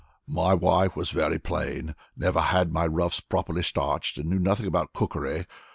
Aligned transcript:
My 0.33 0.55
wife 0.55 0.95
was 0.95 1.11
very 1.11 1.37
plain, 1.37 1.93
never 2.17 2.41
had 2.41 2.73
my 2.73 2.87
ruffs 2.87 3.19
properly 3.19 3.61
starched, 3.61 4.17
and 4.17 4.31
knew 4.31 4.39
nothing 4.39 4.65
about 4.65 4.93
cookery. 4.93 5.45